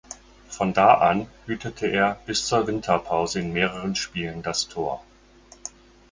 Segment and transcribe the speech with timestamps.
[0.49, 5.03] Von da an hütete er bis zur Winterpause in mehreren Spielen das Tor.